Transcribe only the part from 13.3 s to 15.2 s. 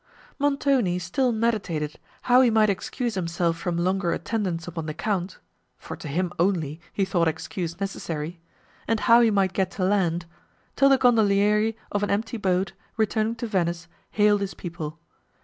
to Venice, hailed his people.